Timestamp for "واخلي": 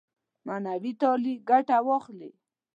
1.87-2.31